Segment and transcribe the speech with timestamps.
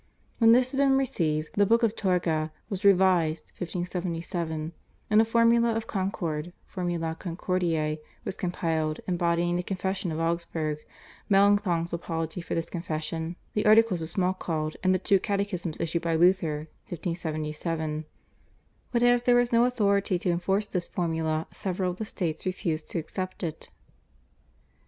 [0.39, 4.71] When this had been received the /Book of Torgau/ was revised (1577)
[5.11, 10.79] and a Formula of Concord (/Formula Concordiae/) was compiled, embodying the Confession of Augsburg,
[11.29, 16.15] Melanchthon's Apology for this Confession, the Articles of Schmalkald and the two Catechisms issued by
[16.15, 18.05] Luther (1577).
[18.91, 22.89] But as there was no authority to enforce this Formula several of the states refused
[22.89, 23.69] to accept it.